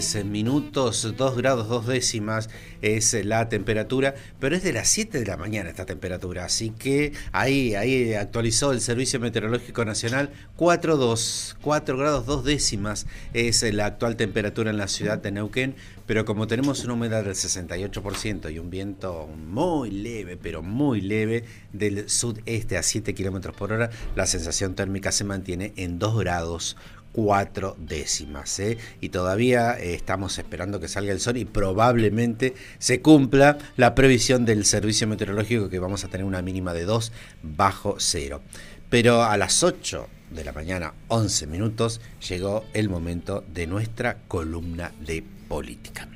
23 0.00 0.24
minutos, 0.24 1.14
2 1.14 1.36
grados 1.36 1.68
2 1.68 1.86
décimas 1.86 2.48
es 2.80 3.12
la 3.24 3.50
temperatura, 3.50 4.14
pero 4.38 4.56
es 4.56 4.62
de 4.62 4.72
las 4.72 4.88
7 4.88 5.18
de 5.18 5.26
la 5.26 5.36
mañana 5.36 5.68
esta 5.68 5.84
temperatura, 5.84 6.46
así 6.46 6.70
que 6.70 7.12
ahí, 7.32 7.74
ahí 7.74 8.14
actualizó 8.14 8.72
el 8.72 8.80
Servicio 8.80 9.20
Meteorológico 9.20 9.84
Nacional. 9.84 10.30
4, 10.56 11.14
4 11.60 11.96
grados 11.98 12.24
2 12.24 12.44
décimas 12.44 13.06
es 13.34 13.62
la 13.74 13.86
actual 13.86 14.16
temperatura 14.16 14.70
en 14.70 14.78
la 14.78 14.88
ciudad 14.88 15.18
de 15.18 15.32
Neuquén, 15.32 15.74
pero 16.06 16.24
como 16.24 16.46
tenemos 16.46 16.82
una 16.84 16.94
humedad 16.94 17.22
del 17.22 17.34
68% 17.34 18.52
y 18.52 18.58
un 18.58 18.70
viento 18.70 19.28
muy 19.28 19.90
leve, 19.90 20.38
pero 20.38 20.62
muy 20.62 21.02
leve, 21.02 21.44
del 21.74 22.08
sudeste 22.08 22.78
a 22.78 22.82
7 22.82 23.14
kilómetros 23.14 23.54
por 23.54 23.72
hora, 23.72 23.90
la 24.16 24.26
sensación 24.26 24.74
térmica 24.74 25.12
se 25.12 25.24
mantiene 25.24 25.74
en 25.76 25.98
2 25.98 26.18
grados 26.20 26.76
cuatro 27.12 27.76
décimas. 27.78 28.58
¿eh? 28.60 28.78
Y 29.00 29.10
todavía 29.10 29.78
eh, 29.78 29.94
estamos 29.94 30.38
esperando 30.38 30.80
que 30.80 30.88
salga 30.88 31.12
el 31.12 31.20
sol 31.20 31.36
y 31.36 31.44
probablemente 31.44 32.54
se 32.78 33.00
cumpla 33.00 33.58
la 33.76 33.94
previsión 33.94 34.44
del 34.44 34.64
servicio 34.64 35.06
meteorológico 35.06 35.68
que 35.68 35.78
vamos 35.78 36.04
a 36.04 36.08
tener 36.08 36.24
una 36.24 36.42
mínima 36.42 36.72
de 36.74 36.84
2 36.84 37.12
bajo 37.42 37.96
cero. 37.98 38.42
Pero 38.88 39.22
a 39.22 39.36
las 39.36 39.62
8 39.62 40.08
de 40.30 40.44
la 40.44 40.52
mañana, 40.52 40.94
11 41.08 41.46
minutos, 41.46 42.00
llegó 42.28 42.64
el 42.72 42.88
momento 42.88 43.44
de 43.52 43.66
nuestra 43.66 44.18
columna 44.28 44.92
de 45.00 45.24
política. 45.48 46.08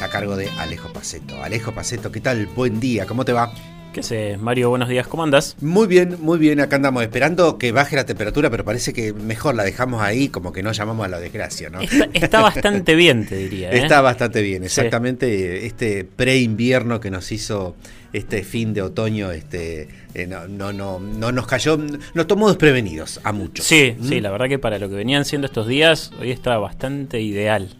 A 0.00 0.08
cargo 0.08 0.34
de 0.34 0.48
Alejo 0.48 0.92
Paceto. 0.92 1.42
Alejo 1.42 1.72
Paceto, 1.72 2.10
¿qué 2.10 2.20
tal? 2.20 2.46
Buen 2.46 2.80
día, 2.80 3.06
¿cómo 3.06 3.24
te 3.24 3.34
va? 3.34 3.52
¿Qué 3.92 4.04
sé, 4.04 4.36
Mario? 4.36 4.70
Buenos 4.70 4.88
días, 4.88 5.08
¿cómo 5.08 5.24
andas? 5.24 5.56
Muy 5.60 5.88
bien, 5.88 6.16
muy 6.20 6.38
bien, 6.38 6.60
acá 6.60 6.76
andamos 6.76 7.02
esperando 7.02 7.58
que 7.58 7.72
baje 7.72 7.96
la 7.96 8.06
temperatura, 8.06 8.48
pero 8.48 8.64
parece 8.64 8.92
que 8.92 9.12
mejor 9.12 9.56
la 9.56 9.64
dejamos 9.64 10.00
ahí, 10.00 10.28
como 10.28 10.52
que 10.52 10.62
no 10.62 10.70
llamamos 10.70 11.06
a 11.06 11.08
la 11.08 11.18
desgracia, 11.18 11.70
¿no? 11.70 11.80
Está, 12.12 12.40
bastante 12.42 12.94
bien, 12.94 13.26
te 13.26 13.34
diría. 13.36 13.72
¿eh? 13.72 13.78
Está 13.78 14.00
bastante 14.00 14.42
bien, 14.42 14.62
exactamente. 14.62 15.66
Este 15.66 16.04
pre-invierno 16.04 17.00
que 17.00 17.10
nos 17.10 17.32
hizo 17.32 17.74
este 18.12 18.44
fin 18.44 18.74
de 18.74 18.82
otoño, 18.82 19.32
este 19.32 19.88
eh, 20.14 20.28
no, 20.28 20.46
no, 20.46 20.72
no, 20.72 21.00
no 21.00 21.32
nos 21.32 21.48
cayó, 21.48 21.76
nos 22.14 22.26
tomó 22.28 22.46
desprevenidos 22.46 23.20
a 23.24 23.32
muchos. 23.32 23.66
Sí, 23.66 23.96
sí, 24.00 24.20
¿Mm? 24.20 24.22
la 24.22 24.30
verdad 24.30 24.48
que 24.48 24.60
para 24.60 24.78
lo 24.78 24.88
que 24.88 24.94
venían 24.94 25.24
siendo 25.24 25.48
estos 25.48 25.66
días, 25.66 26.12
hoy 26.20 26.30
está 26.30 26.56
bastante 26.58 27.20
ideal 27.20 27.76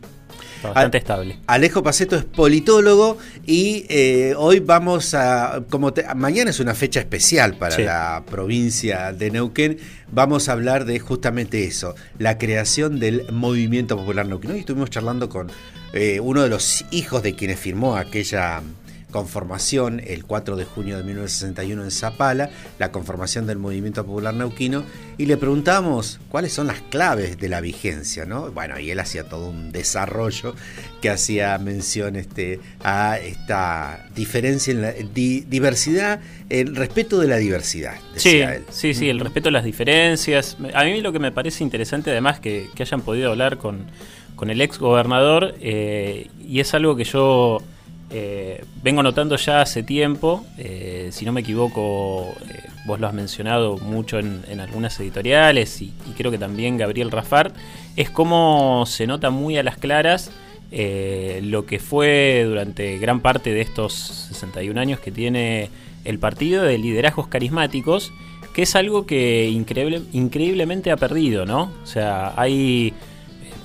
bastante 0.62 0.98
estable. 0.98 1.38
Alejo 1.46 1.82
Paceto 1.82 2.16
es 2.16 2.24
politólogo 2.24 3.18
y 3.46 3.86
eh, 3.88 4.34
hoy 4.36 4.60
vamos 4.60 5.14
a, 5.14 5.62
como 5.70 5.92
mañana 6.16 6.50
es 6.50 6.60
una 6.60 6.74
fecha 6.74 7.00
especial 7.00 7.54
para 7.54 7.78
la 7.78 8.24
provincia 8.28 9.12
de 9.12 9.30
Neuquén, 9.30 9.78
vamos 10.10 10.48
a 10.48 10.52
hablar 10.52 10.84
de 10.84 10.98
justamente 10.98 11.64
eso, 11.64 11.94
la 12.18 12.38
creación 12.38 13.00
del 13.00 13.24
Movimiento 13.32 13.96
Popular 13.96 14.26
Neuquén. 14.26 14.52
Hoy 14.52 14.60
estuvimos 14.60 14.90
charlando 14.90 15.28
con 15.28 15.50
eh, 15.92 16.20
uno 16.20 16.42
de 16.42 16.48
los 16.48 16.84
hijos 16.90 17.22
de 17.22 17.34
quienes 17.34 17.58
firmó 17.58 17.96
aquella 17.96 18.62
conformación 19.10 20.00
el 20.04 20.24
4 20.24 20.56
de 20.56 20.64
junio 20.64 20.96
de 20.96 21.04
1961 21.04 21.84
en 21.84 21.90
Zapala, 21.90 22.50
la 22.78 22.90
conformación 22.92 23.46
del 23.46 23.58
Movimiento 23.58 24.04
Popular 24.04 24.34
Neuquino, 24.34 24.84
y 25.18 25.26
le 25.26 25.36
preguntamos 25.36 26.20
cuáles 26.28 26.52
son 26.52 26.66
las 26.66 26.80
claves 26.80 27.38
de 27.38 27.48
la 27.48 27.60
vigencia, 27.60 28.24
¿no? 28.24 28.50
Bueno, 28.52 28.78
y 28.78 28.90
él 28.90 28.98
hacía 29.00 29.24
todo 29.24 29.50
un 29.50 29.72
desarrollo 29.72 30.54
que 31.02 31.10
hacía 31.10 31.58
mención 31.58 32.16
este, 32.16 32.60
a 32.82 33.18
esta 33.18 34.06
diferencia 34.14 34.72
en 34.72 34.82
la 34.82 34.92
diversidad, 34.92 36.20
el 36.48 36.74
respeto 36.74 37.18
de 37.18 37.28
la 37.28 37.36
diversidad. 37.36 37.94
sí, 38.16 38.42
sí, 38.70 38.94
sí, 38.94 39.08
el 39.08 39.20
respeto 39.20 39.48
a 39.48 39.52
las 39.52 39.64
diferencias. 39.64 40.56
A 40.74 40.84
mí 40.84 41.00
lo 41.00 41.12
que 41.12 41.18
me 41.18 41.32
parece 41.32 41.64
interesante 41.64 42.10
además 42.10 42.40
que, 42.40 42.68
que 42.74 42.82
hayan 42.82 43.02
podido 43.02 43.30
hablar 43.30 43.58
con, 43.58 43.86
con 44.40 44.48
el 44.48 44.60
ex 44.62 44.78
gobernador, 44.78 45.54
eh, 45.60 46.28
y 46.42 46.60
es 46.60 46.72
algo 46.72 46.96
que 46.96 47.04
yo 47.04 47.60
eh, 48.12 48.64
vengo 48.82 49.04
notando 49.04 49.36
ya 49.36 49.60
hace 49.60 49.84
tiempo, 49.84 50.44
eh, 50.58 51.10
si 51.12 51.24
no 51.24 51.32
me 51.32 51.42
equivoco, 51.42 52.34
eh, 52.48 52.68
vos 52.84 52.98
lo 52.98 53.06
has 53.06 53.14
mencionado 53.14 53.78
mucho 53.78 54.18
en, 54.18 54.60
algunas 54.60 54.98
editoriales 54.98 55.80
y, 55.80 55.92
creo 56.16 56.32
que 56.32 56.38
también 56.38 56.76
Gabriel 56.76 57.12
Rafar, 57.12 57.52
es 57.94 58.10
como 58.10 58.84
se 58.86 59.06
nota 59.06 59.30
muy 59.30 59.56
a 59.58 59.62
las 59.62 59.76
claras 59.76 60.30
lo 60.72 61.66
que 61.66 61.80
fue 61.80 62.44
durante 62.46 62.96
gran 62.98 63.20
parte 63.20 63.52
de 63.52 63.60
estos 63.60 63.92
61 63.92 64.80
años 64.80 65.00
que 65.00 65.10
tiene 65.10 65.68
el 66.04 66.20
partido 66.20 66.62
de 66.62 66.78
liderazgos 66.78 67.26
carismáticos, 67.26 68.12
que 68.54 68.62
es 68.62 68.76
algo 68.76 69.04
que 69.04 69.48
increíble, 69.48 70.02
increíblemente 70.12 70.92
ha 70.92 70.96
perdido, 70.96 71.44
¿no? 71.44 71.72
O 71.82 71.86
sea, 71.86 72.34
hay, 72.36 72.94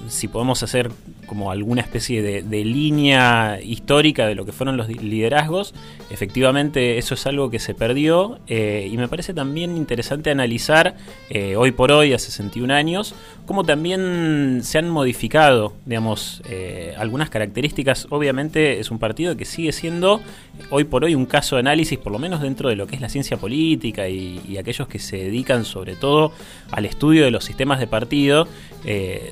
si 0.08 0.28
podemos 0.28 0.64
hacer 0.64 0.92
como 1.26 1.52
alguna 1.52 1.82
especie 1.82 2.22
de, 2.22 2.66
línea 2.66 3.60
histórica 3.62 4.28
de 4.28 4.36
lo 4.36 4.46
que 4.46 4.52
fueron 4.52 4.78
los 4.78 4.88
liderazgos. 4.88 5.74
Efectivamente, 6.10 6.98
eso 6.98 7.14
es 7.16 7.26
algo 7.28 7.50
que 7.50 7.60
se 7.60 7.74
perdió 7.74 8.40
eh, 8.48 8.90
y 8.92 8.98
me 8.98 9.08
parece 9.08 9.34
también 9.34 9.76
interesante 9.76 10.30
analizar 10.30 10.96
eh, 11.30 11.56
hoy 11.56 11.72
por 11.72 11.92
hoy, 11.92 12.14
a 12.14 12.20
61 12.20 12.74
años, 12.74 13.16
cómo 13.46 13.64
también 13.64 14.62
se 14.64 14.78
han 14.78 14.90
modificado, 14.90 15.74
digamos, 15.86 16.42
eh, 16.50 16.94
algunas 16.98 17.30
características. 17.30 18.08
Obviamente 18.10 18.80
es 18.80 18.92
un 18.92 19.00
partido 19.00 19.36
que 19.36 19.46
sigue 19.46 19.72
siendo 19.72 20.22
hoy 20.70 20.84
por 20.86 21.04
hoy 21.04 21.16
un 21.16 21.26
caso 21.26 21.56
de 21.56 21.62
análisis, 21.62 21.98
por 21.98 22.12
lo 22.12 22.20
menos 22.20 22.42
dentro 22.42 22.70
de 22.70 22.76
lo 22.76 22.88
que 22.88 22.96
es 22.96 23.02
la 23.02 23.10
ciencia 23.10 23.38
política 23.38 24.08
y, 24.08 24.42
y 24.48 24.58
aquellos 24.58 24.88
que 24.88 25.00
se 25.00 25.18
dedican 25.18 25.66
sobre 25.66 25.96
todo 25.96 26.32
al 26.72 26.86
estudio 26.86 27.26
de 27.26 27.32
los 27.32 27.44
sistemas 27.44 27.80
de 27.80 27.88
partido. 27.88 28.48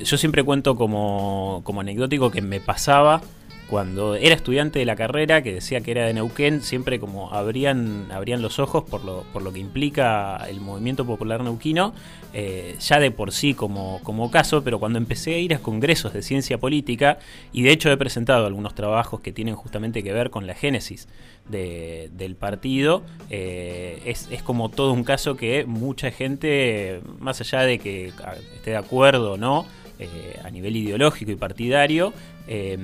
yo 0.04 0.16
siempre 0.16 0.42
cuento 0.42 0.74
como, 0.76 1.62
como 1.64 1.82
anecdótico 1.84 2.30
que 2.30 2.42
me 2.42 2.60
pasaba 2.60 3.22
cuando 3.68 4.14
era 4.14 4.34
estudiante 4.34 4.78
de 4.78 4.84
la 4.84 4.94
carrera, 4.94 5.42
que 5.42 5.52
decía 5.52 5.80
que 5.80 5.90
era 5.90 6.06
de 6.06 6.14
Neuquén, 6.14 6.60
siempre 6.60 7.00
como 7.00 7.32
abrían, 7.32 8.06
abrían 8.12 8.42
los 8.42 8.58
ojos 8.58 8.84
por 8.84 9.04
lo, 9.04 9.24
por 9.32 9.42
lo 9.42 9.52
que 9.52 9.58
implica 9.58 10.36
el 10.48 10.60
movimiento 10.60 11.06
popular 11.06 11.42
neuquino, 11.42 11.94
eh, 12.34 12.76
ya 12.78 13.00
de 13.00 13.10
por 13.10 13.32
sí 13.32 13.54
como, 13.54 14.00
como 14.02 14.30
caso, 14.30 14.62
pero 14.62 14.78
cuando 14.78 14.98
empecé 14.98 15.34
a 15.34 15.38
ir 15.38 15.54
a 15.54 15.58
congresos 15.58 16.12
de 16.12 16.22
ciencia 16.22 16.58
política, 16.58 17.18
y 17.52 17.62
de 17.62 17.72
hecho 17.72 17.90
he 17.90 17.96
presentado 17.96 18.46
algunos 18.46 18.74
trabajos 18.74 19.20
que 19.20 19.32
tienen 19.32 19.56
justamente 19.56 20.02
que 20.02 20.12
ver 20.12 20.30
con 20.30 20.46
la 20.46 20.54
génesis 20.54 21.08
del 21.48 22.36
partido, 22.36 23.02
eh, 23.30 24.00
es, 24.04 24.28
es 24.30 24.42
como 24.42 24.68
todo 24.68 24.92
un 24.92 25.04
caso 25.04 25.36
que 25.36 25.64
mucha 25.66 26.10
gente, 26.10 27.00
más 27.18 27.40
allá 27.40 27.62
de 27.62 27.78
que 27.78 28.12
esté 28.54 28.70
de 28.70 28.76
acuerdo 28.76 29.32
o 29.32 29.36
no, 29.36 29.66
eh, 29.98 30.40
a 30.44 30.50
nivel 30.50 30.76
ideológico 30.76 31.30
y 31.30 31.36
partidario, 31.36 32.12
eh, 32.48 32.76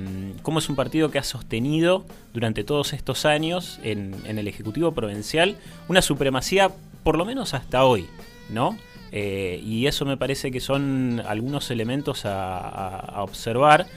cómo 0.43 0.59
es 0.59 0.69
un 0.69 0.75
partido 0.75 1.11
que 1.11 1.19
ha 1.19 1.23
sostenido 1.23 2.05
durante 2.33 2.63
todos 2.63 2.93
estos 2.93 3.25
años 3.25 3.79
en, 3.83 4.15
el 4.25 4.47
Ejecutivo 4.47 4.93
Provincial 4.93 5.57
una 5.89 6.01
supremacía, 6.01 6.71
por 7.03 7.17
lo 7.17 7.25
menos 7.25 7.53
hasta 7.53 7.83
hoy, 7.83 8.07
¿no? 8.49 8.77
Eh, 9.11 9.61
y 9.61 9.87
eso 9.87 10.05
me 10.05 10.15
parece 10.15 10.51
que 10.51 10.61
son 10.61 11.21
algunos 11.27 11.69
elementos 11.69 12.21
a 12.25 13.21
observar. 13.23 13.87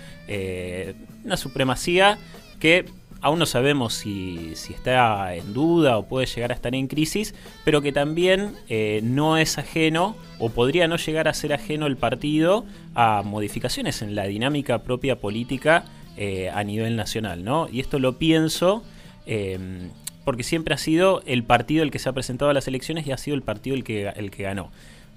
una 1.25 1.36
supremacía 1.36 2.19
que 2.58 2.84
aún 3.24 3.38
no 3.38 3.46
sabemos 3.46 3.94
si, 3.94 4.52
está 4.52 5.34
en 5.34 5.54
duda 5.54 5.96
o 5.96 6.04
puede 6.04 6.26
llegar 6.26 6.52
a 6.52 6.54
estar 6.54 6.74
en 6.74 6.88
crisis, 6.88 7.34
pero 7.64 7.80
que 7.80 7.90
también 7.90 8.52
eh, 8.68 9.00
no 9.02 9.38
es 9.38 9.56
ajeno 9.56 10.14
o 10.38 10.50
podría 10.50 10.88
no 10.88 10.96
llegar 10.98 11.26
a 11.26 11.32
ser 11.32 11.54
ajeno 11.54 11.86
el 11.86 11.96
partido 11.96 12.66
a 12.94 13.22
modificaciones 13.24 14.02
en 14.02 14.14
la 14.14 14.24
dinámica 14.24 14.82
propia 14.82 15.20
política 15.20 15.86
eh, 16.18 16.50
a 16.52 16.62
nivel 16.64 16.96
nacional. 16.96 17.44
¿no? 17.44 17.66
Y 17.72 17.80
esto 17.80 17.98
lo 17.98 18.18
pienso 18.18 18.84
eh, 19.24 19.88
porque 20.26 20.42
siempre 20.42 20.74
ha 20.74 20.78
sido 20.78 21.22
el 21.24 21.44
partido 21.44 21.82
el 21.82 21.90
que 21.90 22.00
se 22.00 22.10
ha 22.10 22.12
presentado 22.12 22.50
a 22.50 22.54
las 22.54 22.68
elecciones 22.68 23.06
y 23.06 23.12
ha 23.12 23.16
sido 23.16 23.36
el 23.36 23.42
partido 23.42 23.74
el 23.74 23.84
que, 23.84 24.06
el 24.06 24.30
que 24.30 24.42
ganó 24.42 24.70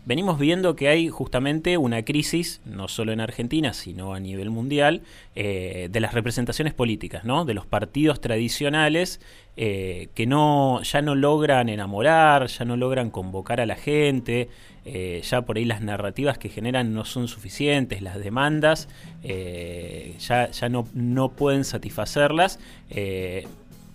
venimos 0.08 0.40
viendo 0.40 0.78
que 0.78 0.88
hay 0.88 1.10
justamente 1.10 1.78
una 1.78 2.04
crisis, 2.04 2.62
no 2.64 2.88
solo 2.88 3.12
en 3.12 3.20
Argentina, 3.20 3.74
sino 3.74 4.14
a 4.14 4.22
nivel 4.22 4.50
mundial, 4.50 5.02
eh, 5.36 5.90
de 5.92 6.00
las 6.00 6.14
representaciones 6.14 6.74
políticas, 6.74 7.26
¿no? 7.26 7.44
de 7.44 7.54
los 7.54 7.66
partidos 7.66 8.22
tradicionales 8.22 9.20
eh, 9.58 10.08
que 10.16 10.26
no, 10.26 10.82
ya 10.82 11.02
no 11.02 11.14
logran 11.14 11.68
enamorar, 11.68 12.48
ya 12.48 12.64
no 12.64 12.78
logran 12.78 13.10
convocar 13.10 13.60
a 13.60 13.66
la 13.66 13.76
gente, 13.76 14.48
eh, 14.86 15.22
ya 15.26 15.42
por 15.42 15.58
ahí 15.58 15.66
las 15.66 15.82
narrativas 15.82 16.38
que 16.38 16.48
generan 16.48 16.94
no 16.94 17.04
son 17.04 17.28
suficientes, 17.28 18.02
las 18.02 18.18
demandas 18.18 18.88
ya, 19.22 20.50
ya 20.52 20.70
no, 20.70 20.88
no 20.94 21.30
pueden 21.34 21.66
satisfacerlas 21.66 22.60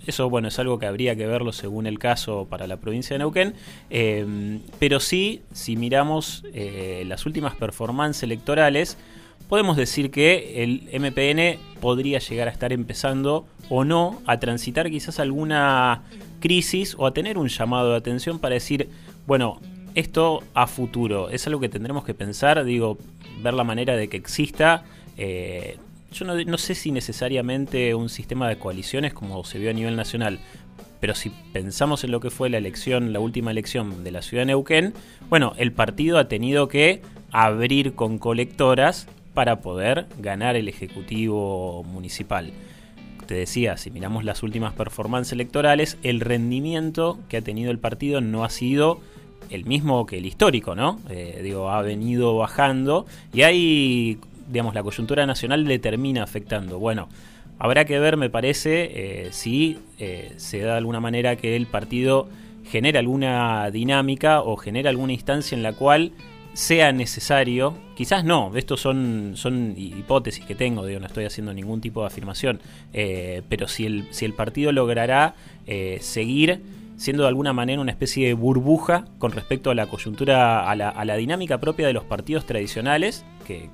eso, 0.06 0.28
bueno, 0.28 0.48
es 0.48 0.58
algo 0.58 0.78
que 0.78 0.86
habría 0.86 1.16
que 1.16 1.26
verlo 1.26 1.52
según 1.52 1.86
el 1.86 1.98
caso 1.98 2.46
para 2.48 2.66
la 2.66 2.78
provincia 2.78 3.14
de 3.14 3.18
Neuquén. 3.18 3.54
Eh, 3.90 4.60
pero 4.78 5.00
sí, 5.00 5.42
si 5.52 5.76
miramos 5.76 6.44
eh, 6.52 7.04
las 7.06 7.26
últimas 7.26 7.54
performances 7.54 8.22
electorales, 8.22 8.98
podemos 9.48 9.76
decir 9.76 10.10
que 10.10 10.62
el 10.62 10.88
MPN 10.92 11.60
podría 11.80 12.18
llegar 12.18 12.48
a 12.48 12.50
estar 12.50 12.72
empezando 12.72 13.46
o 13.68 13.84
no 13.84 14.20
a 14.26 14.40
transitar 14.40 14.90
quizás 14.90 15.20
alguna 15.20 16.02
crisis 16.40 16.94
o 16.98 17.06
a 17.06 17.14
tener 17.14 17.38
un 17.38 17.48
llamado 17.48 17.90
de 17.90 17.96
atención 17.96 18.38
para 18.38 18.54
decir, 18.54 18.88
bueno, 19.26 19.60
esto 19.94 20.42
a 20.54 20.66
futuro 20.66 21.28
es 21.28 21.46
algo 21.46 21.60
que 21.60 21.68
tendremos 21.68 22.04
que 22.04 22.14
pensar, 22.14 22.64
digo, 22.64 22.98
ver 23.42 23.54
la 23.54 23.64
manera 23.64 23.94
de 23.94 24.08
que 24.08 24.16
exista 24.16 24.84
yo 26.12 26.24
no, 26.24 26.34
no, 26.44 26.58
sé 26.58 26.74
si 26.74 26.92
necesariamente 26.92 27.94
un 27.94 28.08
sistema 28.08 28.48
de 28.48 28.58
coaliciones 28.58 29.12
como 29.14 29.42
se 29.44 29.58
vio 29.58 29.70
a 29.70 29.72
nivel 29.72 29.96
nacional, 29.96 30.38
pero 31.00 31.14
si 31.14 31.30
pensamos 31.52 32.04
en 32.04 32.12
lo 32.12 32.20
que 32.20 32.30
fue 32.30 32.48
la 32.48 32.58
elección, 32.58 33.12
la 33.12 33.18
última 33.18 33.50
elección 33.50 34.04
de 34.04 34.12
la 34.12 34.22
ciudad 34.22 34.42
de 34.42 34.46
Neuquén, 34.46 34.94
bueno, 35.28 35.52
el 35.56 35.72
partido 35.72 36.18
ha 36.18 36.28
tenido 36.28 36.68
que 36.68 37.02
abrir 37.32 37.94
con 37.94 38.18
colectoras 38.18 39.08
para 39.34 39.60
poder 39.60 40.06
ganar 40.18 40.54
el 40.54 40.68
Ejecutivo 40.68 41.82
Municipal. 41.84 42.52
Te 43.26 43.34
decía, 43.34 43.76
si 43.76 43.90
miramos 43.90 44.24
las 44.24 44.42
últimas 44.42 44.74
performances 44.74 45.32
electorales, 45.32 45.98
el 46.02 46.20
rendimiento 46.20 47.18
que 47.28 47.38
ha 47.38 47.42
tenido 47.42 47.70
el 47.70 47.78
partido 47.78 48.20
no 48.20 48.44
ha 48.44 48.50
sido 48.50 49.00
el 49.50 49.64
mismo 49.64 50.06
que 50.06 50.18
el 50.18 50.26
histórico, 50.26 50.74
¿no? 50.74 51.00
Eh, 51.10 51.40
digo, 51.42 51.70
ha 51.70 51.82
venido 51.82 52.36
bajando 52.36 53.06
y 53.32 53.42
hay, 53.42 54.18
digamos, 54.48 54.74
la 54.74 54.82
coyuntura 54.82 55.26
nacional 55.26 55.64
le 55.64 55.78
termina 55.78 56.22
afectando. 56.22 56.78
Bueno, 56.78 57.08
Habrá 57.62 57.84
que 57.84 58.00
ver, 58.00 58.16
me 58.16 58.28
parece, 58.28 58.90
eh, 58.92 59.28
si 59.30 59.78
eh, 60.00 60.32
se 60.36 60.58
da 60.58 60.72
de 60.72 60.78
alguna 60.78 60.98
manera 60.98 61.36
que 61.36 61.54
el 61.54 61.66
partido 61.66 62.28
genera 62.64 62.98
alguna 62.98 63.70
dinámica 63.70 64.40
o 64.40 64.56
genera 64.56 64.90
alguna 64.90 65.12
instancia 65.12 65.54
en 65.54 65.62
la 65.62 65.72
cual 65.72 66.10
sea 66.54 66.90
necesario, 66.90 67.78
quizás 67.94 68.24
no, 68.24 68.50
estos 68.56 68.80
son, 68.80 69.34
son 69.36 69.74
hipótesis 69.76 70.44
que 70.44 70.56
tengo, 70.56 70.84
digo, 70.86 70.98
no 70.98 71.06
estoy 71.06 71.24
haciendo 71.24 71.54
ningún 71.54 71.80
tipo 71.80 72.00
de 72.00 72.08
afirmación, 72.08 72.60
eh, 72.92 73.42
pero 73.48 73.68
si 73.68 73.86
el, 73.86 74.08
si 74.10 74.24
el 74.24 74.34
partido 74.34 74.72
logrará 74.72 75.36
seguir 76.00 76.60
siendo 76.96 77.22
de 77.22 77.28
alguna 77.28 77.52
manera 77.52 77.80
una 77.80 77.92
especie 77.92 78.26
de 78.26 78.34
burbuja 78.34 79.04
con 79.18 79.30
respecto 79.30 79.70
a 79.70 79.76
la 79.76 79.86
coyuntura, 79.86 80.68
a 80.68 80.74
la, 80.74 80.88
a 80.88 81.04
la 81.04 81.16
dinámica 81.16 81.58
propia 81.58 81.86
de 81.86 81.92
los 81.92 82.02
partidos 82.04 82.44
tradicionales, 82.44 83.24
que, 83.42 83.70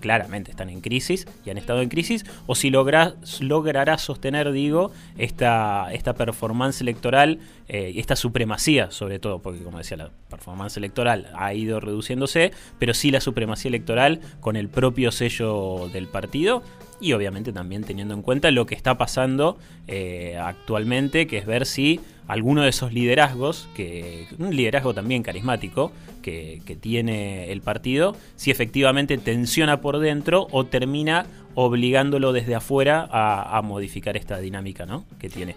claramente 0.00 0.50
están 0.50 0.68
en 0.68 0.80
crisis 0.80 1.26
y 1.44 1.50
han 1.50 1.58
estado 1.58 1.82
en 1.82 1.88
crisis, 1.88 2.24
o 2.46 2.54
si 2.54 2.70
logra, 2.70 3.14
logrará 3.40 3.98
sostener, 3.98 4.52
digo, 4.52 4.92
esta, 5.18 5.92
esta 5.92 6.14
performance 6.14 6.80
electoral 6.80 7.38
eh, 7.68 7.92
y 7.94 8.00
esta 8.00 8.16
supremacía, 8.16 8.90
sobre 8.90 9.18
todo, 9.18 9.40
porque 9.40 9.62
como 9.62 9.78
decía, 9.78 9.96
la 9.96 10.10
performance 10.28 10.76
electoral 10.76 11.30
ha 11.34 11.54
ido 11.54 11.80
reduciéndose, 11.80 12.52
pero 12.78 12.94
sí 12.94 13.10
la 13.10 13.20
supremacía 13.20 13.68
electoral 13.68 14.20
con 14.40 14.56
el 14.56 14.68
propio 14.68 15.12
sello 15.12 15.88
del 15.92 16.08
partido 16.08 16.62
y 17.02 17.12
obviamente 17.14 17.52
también 17.52 17.82
teniendo 17.82 18.14
en 18.14 18.22
cuenta 18.22 18.50
lo 18.52 18.64
que 18.64 18.76
está 18.76 18.96
pasando 18.96 19.58
eh, 19.88 20.38
actualmente, 20.40 21.26
que 21.26 21.38
es 21.38 21.46
ver 21.46 21.66
si 21.66 22.00
alguno 22.28 22.62
de 22.62 22.68
esos 22.68 22.92
liderazgos, 22.92 23.68
que 23.74 24.28
un 24.38 24.54
liderazgo 24.54 24.94
también 24.94 25.22
carismático 25.22 25.92
que, 26.22 26.62
tiene 26.80 27.52
el 27.52 27.60
partido, 27.60 28.16
si 28.36 28.50
efectivamente 28.50 29.18
tensiona 29.18 29.80
por 29.80 29.98
dentro 29.98 30.48
o 30.50 30.64
termina 30.64 31.26
obligándolo 31.54 32.32
desde 32.32 32.54
afuera 32.54 33.08
a, 33.10 33.60
modificar 33.62 34.16
esta 34.16 34.38
dinámica 34.38 34.86
¿no? 34.86 35.04
que 35.18 35.28
tiene. 35.28 35.56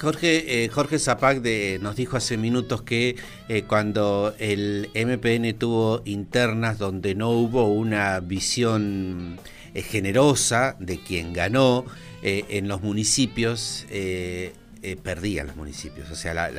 Jorge, 0.00 0.64
eh, 0.64 0.68
Jorge 0.68 0.98
Zapac 0.98 1.42
nos 1.80 1.96
dijo 1.96 2.16
hace 2.16 2.36
minutos 2.36 2.82
que 2.82 3.16
eh, 3.48 3.64
cuando 3.64 4.32
el 4.38 4.90
MPN 4.94 5.58
tuvo 5.58 6.02
internas 6.04 6.78
donde 6.78 7.14
no 7.14 7.30
hubo 7.30 7.68
una 7.68 8.20
visión 8.20 9.38
eh, 9.74 9.82
generosa 9.82 10.76
de 10.78 10.98
quien 11.00 11.32
ganó 11.32 11.84
en 12.20 12.66
los 12.66 12.82
municipios, 12.82 13.86
eh, 14.82 14.96
perdían 14.96 15.48
los 15.48 15.56
municipios. 15.56 16.10
O 16.10 16.14
sea, 16.14 16.50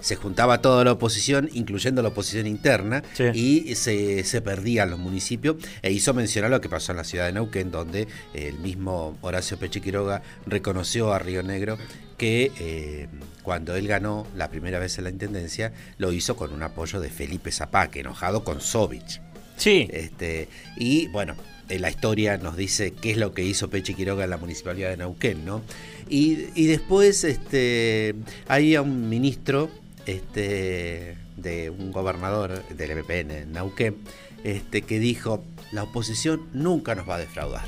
se 0.00 0.16
juntaba 0.16 0.60
toda 0.60 0.84
la 0.84 0.92
oposición, 0.92 1.48
incluyendo 1.52 2.02
la 2.02 2.08
oposición 2.08 2.46
interna, 2.46 3.02
y 3.34 3.74
se, 3.74 4.24
se, 4.24 4.40
perdían 4.40 4.90
los 4.90 4.98
municipios. 4.98 5.56
E 5.82 5.92
hizo 5.92 6.14
mencionar 6.14 6.50
lo 6.50 6.60
que 6.60 6.68
pasó 6.68 6.92
en 6.92 6.98
la 6.98 7.04
ciudad 7.04 7.26
de 7.26 7.32
Neuquén, 7.32 7.70
donde 7.70 8.08
el 8.34 8.58
mismo 8.58 9.16
Horacio 9.22 9.58
Peche 9.58 9.80
Quiroga 9.80 10.22
reconoció 10.46 11.12
a 11.12 11.18
Río 11.18 11.42
Negro 11.42 11.78
que 12.16 12.52
eh, 12.58 13.08
cuando 13.42 13.76
él 13.76 13.86
ganó 13.86 14.26
la 14.34 14.50
primera 14.50 14.78
vez 14.78 14.98
en 14.98 15.04
la 15.04 15.10
intendencia, 15.10 15.72
lo 15.98 16.12
hizo 16.12 16.36
con 16.36 16.52
un 16.52 16.62
apoyo 16.62 17.00
de 17.00 17.10
Felipe 17.10 17.52
Zapaque, 17.52 18.00
enojado 18.00 18.42
con 18.42 18.60
Sovich. 18.60 19.20
Sí. 19.56 19.88
Este, 19.90 20.48
y 20.76 21.08
bueno, 21.08 21.34
la 21.68 21.90
historia 21.90 22.36
nos 22.38 22.56
dice 22.56 22.92
qué 22.92 23.12
es 23.12 23.16
lo 23.16 23.32
que 23.32 23.42
hizo 23.42 23.68
Peche 23.68 23.94
Quiroga 23.94 24.24
en 24.24 24.30
la 24.30 24.36
municipalidad 24.36 24.90
de 24.90 24.96
Neuquén, 24.96 25.44
¿no? 25.44 25.62
Y, 26.08 26.66
después 26.66 27.24
este, 27.24 28.14
hay 28.46 28.76
un 28.76 29.08
ministro 29.08 29.70
este, 30.06 31.16
de 31.36 31.70
un 31.70 31.90
gobernador 31.90 32.64
del 32.68 32.96
MPN 32.96 33.30
en 33.32 33.52
Neuquén 33.52 33.96
este, 34.44 34.82
que 34.82 35.00
dijo, 35.00 35.44
la 35.72 35.82
oposición 35.82 36.46
nunca 36.52 36.94
nos 36.94 37.08
va 37.08 37.16
a 37.16 37.18
defraudar. 37.18 37.64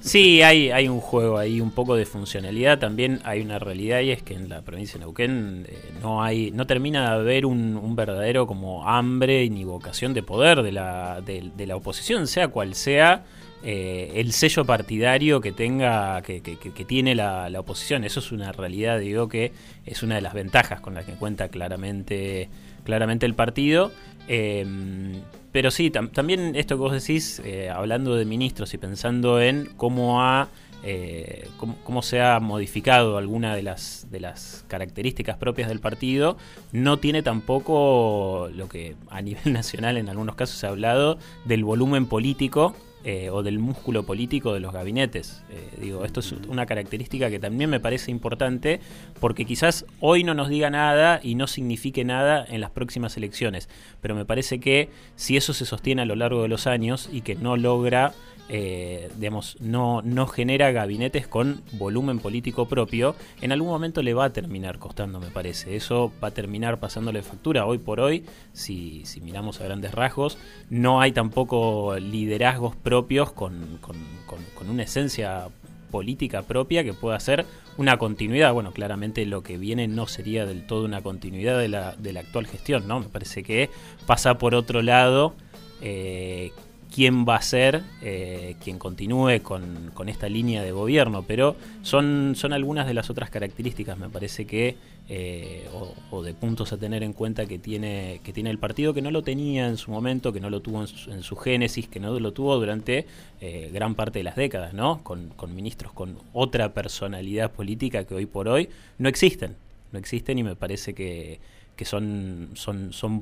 Sí, 0.00 0.42
hay, 0.42 0.70
hay 0.70 0.88
un 0.88 1.00
juego 1.00 1.38
ahí, 1.38 1.60
un 1.60 1.70
poco 1.70 1.96
de 1.96 2.04
funcionalidad. 2.04 2.78
También 2.78 3.20
hay 3.24 3.40
una 3.40 3.58
realidad 3.58 4.00
y 4.00 4.10
es 4.10 4.22
que 4.22 4.34
en 4.34 4.48
la 4.48 4.62
provincia 4.62 4.94
de 4.94 5.00
Neuquén 5.00 5.66
eh, 5.68 5.92
no 6.02 6.22
hay, 6.22 6.50
no 6.50 6.66
termina 6.66 7.02
de 7.02 7.20
haber 7.20 7.46
un, 7.46 7.96
verdadero 7.96 8.46
como 8.46 8.88
hambre 8.88 9.48
ni 9.48 9.64
vocación 9.64 10.12
de 10.14 10.22
poder 10.22 10.62
de 10.62 10.72
la, 10.72 11.20
de 11.22 11.66
la 11.66 11.76
oposición, 11.76 12.26
sea 12.26 12.48
cual 12.48 12.74
sea 12.74 13.24
eh, 13.66 14.20
el 14.20 14.32
sello 14.32 14.66
partidario 14.66 15.40
que 15.40 15.50
tenga, 15.50 16.20
que, 16.20 16.40
tiene 16.86 17.14
la, 17.14 17.48
oposición. 17.58 18.04
Eso 18.04 18.20
es 18.20 18.30
una 18.30 18.52
realidad, 18.52 18.98
digo 18.98 19.26
que 19.26 19.52
es 19.86 20.02
una 20.02 20.16
de 20.16 20.20
las 20.20 20.34
ventajas 20.34 20.80
con 20.80 20.92
las 20.92 21.06
que 21.06 21.12
cuenta 21.12 21.48
claramente, 21.48 22.50
claramente 22.84 23.24
el 23.24 23.34
partido. 23.34 23.90
Em, 24.28 25.20
pero 25.52 25.70
sí, 25.70 25.90
también 25.90 26.56
esto 26.56 26.76
que 26.76 26.80
vos 26.80 26.92
decís, 26.92 27.40
eh, 27.44 27.70
hablando 27.70 28.16
de 28.16 28.24
ministros 28.24 28.74
y 28.74 28.78
pensando 28.78 29.40
en 29.40 29.66
cómo 29.76 30.22
ha 30.22 30.48
eh, 30.86 31.48
cómo, 31.56 32.02
se 32.02 32.20
ha 32.20 32.38
modificado 32.40 33.16
alguna 33.16 33.56
de 33.56 33.62
las, 33.62 34.06
de 34.10 34.20
las 34.20 34.66
características 34.68 35.38
propias 35.38 35.70
del 35.70 35.80
partido, 35.80 36.36
no 36.72 36.98
tiene 36.98 37.22
tampoco 37.22 38.50
lo 38.54 38.68
que 38.68 38.94
a 39.08 39.22
nivel 39.22 39.40
nacional 39.54 39.96
en 39.96 40.10
algunos 40.10 40.34
casos 40.34 40.58
se 40.58 40.66
ha 40.66 40.70
hablado 40.70 41.18
del 41.46 41.64
volumen 41.64 42.04
político 42.04 42.76
eh, 43.04 43.28
o 43.30 43.42
del 43.42 43.58
músculo 43.58 44.04
político 44.04 44.54
de 44.54 44.60
los 44.60 44.72
gabinetes. 44.72 45.44
Eh, 45.50 45.68
digo, 45.78 46.04
esto 46.04 46.20
es 46.20 46.32
una 46.32 46.64
característica 46.64 47.28
que 47.28 47.38
también 47.38 47.68
me 47.68 47.78
parece 47.78 48.10
importante 48.10 48.80
porque 49.20 49.44
quizás 49.44 49.84
hoy 50.00 50.24
no 50.24 50.32
nos 50.32 50.48
diga 50.48 50.70
nada 50.70 51.20
y 51.22 51.34
no 51.34 51.46
signifique 51.46 52.04
nada 52.04 52.44
en 52.48 52.62
las 52.62 52.70
próximas 52.70 53.16
elecciones, 53.18 53.68
pero 54.00 54.14
me 54.14 54.24
parece 54.24 54.58
que 54.58 54.88
si 55.16 55.36
eso 55.36 55.52
se 55.52 55.66
sostiene 55.66 56.02
a 56.02 56.06
lo 56.06 56.16
largo 56.16 56.42
de 56.42 56.48
los 56.48 56.66
años 56.66 57.10
y 57.12 57.20
que 57.20 57.34
no 57.34 57.58
logra 57.58 58.14
eh, 58.48 59.10
digamos, 59.16 59.56
no, 59.60 60.02
no 60.02 60.26
genera 60.26 60.70
gabinetes 60.70 61.26
con 61.26 61.62
volumen 61.72 62.18
político 62.18 62.66
propio, 62.68 63.16
en 63.40 63.52
algún 63.52 63.70
momento 63.70 64.02
le 64.02 64.12
va 64.12 64.26
a 64.26 64.32
terminar 64.32 64.78
costando, 64.78 65.18
me 65.18 65.28
parece. 65.28 65.76
Eso 65.76 66.12
va 66.22 66.28
a 66.28 66.30
terminar 66.30 66.78
pasándole 66.78 67.22
factura. 67.22 67.64
Hoy 67.64 67.78
por 67.78 68.00
hoy, 68.00 68.24
si, 68.52 69.04
si 69.06 69.20
miramos 69.20 69.60
a 69.60 69.64
grandes 69.64 69.92
rasgos, 69.92 70.38
no 70.68 71.00
hay 71.00 71.12
tampoco 71.12 71.96
liderazgos 71.98 72.76
propios 72.76 73.32
con, 73.32 73.78
con, 73.80 73.96
con, 74.26 74.68
una 74.68 74.82
esencia 74.82 75.48
política 75.90 76.42
propia 76.42 76.84
que 76.84 76.92
pueda 76.92 77.18
ser 77.20 77.46
una 77.76 77.96
continuidad. 77.98 78.52
Bueno, 78.52 78.72
claramente 78.72 79.24
lo 79.26 79.42
que 79.42 79.58
viene 79.58 79.88
no 79.88 80.06
sería 80.06 80.46
del 80.46 80.66
todo 80.66 80.84
una 80.84 81.02
continuidad 81.02 81.58
de 81.58 81.68
la, 81.68 81.94
de 81.96 82.12
la 82.12 82.20
actual 82.20 82.46
gestión, 82.46 82.88
¿no? 82.88 83.00
Me 83.00 83.08
parece 83.08 83.42
que 83.42 83.70
pasa 84.06 84.38
por 84.38 84.54
otro 84.54 84.82
lado 84.82 85.34
eh, 85.80 86.52
quién 86.94 87.26
va 87.28 87.34
a 87.34 87.42
ser 87.42 87.82
eh, 88.02 88.54
quien 88.62 88.78
continúe 88.78 89.42
con, 89.42 89.90
esta 90.06 90.28
línea 90.28 90.62
de 90.62 90.70
gobierno, 90.70 91.24
pero 91.26 91.56
son, 91.82 92.36
algunas 92.52 92.86
de 92.86 92.94
las 92.94 93.10
otras 93.10 93.30
características, 93.30 93.98
me 93.98 94.08
parece 94.08 94.46
que, 94.46 94.76
eh, 95.08 95.68
o, 96.12 96.22
de 96.22 96.34
puntos 96.34 96.72
a 96.72 96.76
tener 96.76 97.02
en 97.02 97.12
cuenta 97.12 97.46
que 97.46 97.58
tiene, 97.58 98.20
que 98.22 98.32
tiene 98.32 98.50
el 98.50 98.58
partido, 98.60 98.94
que 98.94 99.02
no 99.02 99.10
lo 99.10 99.22
tenía 99.22 99.66
en 99.66 99.76
su 99.76 99.90
momento, 99.90 100.32
que 100.32 100.38
no 100.38 100.50
lo 100.50 100.60
tuvo 100.60 100.82
en 100.82 101.22
su, 101.24 101.34
génesis, 101.34 101.88
que 101.88 101.98
no 101.98 102.16
lo 102.20 102.32
tuvo 102.32 102.54
durante 102.54 103.06
eh, 103.40 103.70
gran 103.72 103.96
parte 103.96 104.20
de 104.20 104.22
las 104.22 104.36
décadas, 104.36 104.72
¿no? 104.72 105.02
Con, 105.02 105.32
ministros 105.52 105.92
con 105.92 106.16
otra 106.32 106.74
personalidad 106.74 107.50
política 107.50 108.04
que 108.04 108.14
hoy 108.14 108.26
por 108.26 108.46
hoy 108.46 108.68
no 108.98 109.08
existen, 109.08 109.56
no 109.90 109.98
existen 109.98 110.38
y 110.38 110.44
me 110.44 110.54
parece 110.54 110.94
que, 110.94 111.40
son 111.84 112.52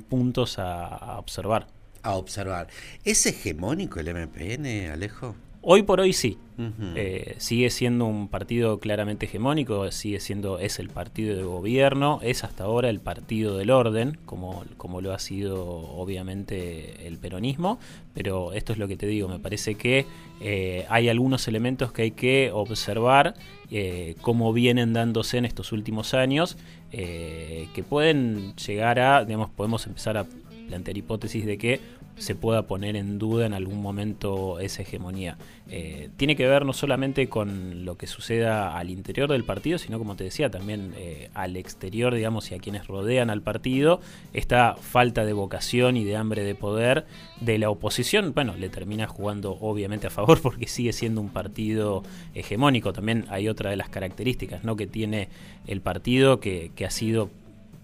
puntos 0.07 0.59
a 0.59 1.17
observar 1.17 1.65
a 2.03 2.15
observar. 2.15 2.67
¿Es 3.03 3.25
hegemónico 3.25 3.99
el 3.99 4.13
MPN, 4.13 4.91
Alejo? 4.91 5.35
Hoy 5.65 5.83
por 5.83 6.01
hoy 6.01 6.11
sí. 6.11 6.37
Eh, 6.95 7.35
sigue 7.39 7.69
siendo 7.69 8.05
un 8.05 8.27
partido 8.27 8.79
claramente 8.79 9.25
hegemónico, 9.25 9.89
sigue 9.91 10.19
siendo, 10.19 10.59
es 10.59 10.77
el 10.77 10.89
partido 10.89 11.35
de 11.35 11.43
gobierno, 11.43 12.19
es 12.21 12.43
hasta 12.43 12.65
ahora 12.65 12.89
el 12.89 12.99
partido 12.99 13.57
del 13.57 13.71
orden, 13.71 14.17
como, 14.25 14.65
como 14.77 15.01
lo 15.01 15.13
ha 15.13 15.19
sido 15.19 15.65
obviamente 15.65 17.07
el 17.07 17.17
peronismo, 17.17 17.79
pero 18.13 18.53
esto 18.53 18.73
es 18.73 18.77
lo 18.77 18.87
que 18.87 18.97
te 18.97 19.07
digo, 19.07 19.29
me 19.29 19.39
parece 19.39 19.75
que 19.75 20.05
eh, 20.41 20.85
hay 20.89 21.07
algunos 21.09 21.47
elementos 21.47 21.91
que 21.93 22.03
hay 22.03 22.11
que 22.11 22.51
observar, 22.53 23.33
eh, 23.71 24.15
cómo 24.21 24.53
vienen 24.53 24.93
dándose 24.93 25.37
en 25.37 25.45
estos 25.45 25.71
últimos 25.71 26.13
años, 26.13 26.57
que 26.91 27.83
pueden 27.89 28.55
llegar 28.55 28.99
a, 28.99 29.25
digamos, 29.25 29.49
podemos 29.49 29.87
empezar 29.87 30.15
a 30.15 30.27
plantear 30.67 30.97
hipótesis 30.97 31.45
de 31.45 31.57
que 31.57 31.79
se 32.17 32.35
pueda 32.35 32.63
poner 32.63 32.95
en 32.95 33.17
duda 33.17 33.45
en 33.45 33.53
algún 33.53 33.81
momento 33.81 34.59
esa 34.59 34.83
hegemonía. 34.83 35.37
Eh, 35.69 36.09
tiene 36.15 36.35
que 36.35 36.47
ver 36.47 36.65
no 36.65 36.73
solamente 36.73 37.27
con 37.27 37.85
lo 37.85 37.97
que 37.97 38.05
suceda 38.05 38.77
al 38.77 38.89
interior 38.91 39.31
del 39.31 39.43
partido, 39.43 39.77
sino 39.79 39.97
como 39.97 40.15
te 40.15 40.23
decía, 40.23 40.51
también 40.51 40.93
eh, 40.95 41.29
al 41.33 41.55
exterior, 41.55 42.13
digamos, 42.13 42.51
y 42.51 42.55
a 42.55 42.59
quienes 42.59 42.87
rodean 42.87 43.29
al 43.29 43.41
partido, 43.41 43.99
esta 44.33 44.75
falta 44.75 45.25
de 45.25 45.33
vocación 45.33 45.97
y 45.97 46.03
de 46.03 46.15
hambre 46.15 46.43
de 46.43 46.55
poder 46.55 47.05
de 47.41 47.57
la 47.57 47.69
oposición, 47.69 48.33
bueno, 48.33 48.55
le 48.55 48.69
termina 48.69 49.07
jugando 49.07 49.57
obviamente 49.59 50.07
a 50.07 50.11
favor 50.11 50.39
porque 50.41 50.67
sigue 50.67 50.93
siendo 50.93 51.19
un 51.19 51.29
partido 51.29 52.03
hegemónico. 52.35 52.93
También 52.93 53.25
hay 53.29 53.49
otra 53.49 53.71
de 53.71 53.75
las 53.75 53.89
características 53.89 54.63
¿no? 54.63 54.75
que 54.75 54.87
tiene 54.87 55.29
el 55.65 55.81
partido 55.81 56.39
que, 56.39 56.71
que 56.75 56.85
ha 56.85 56.91
sido 56.91 57.29